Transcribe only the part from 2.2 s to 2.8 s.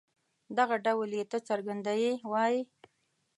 وايي.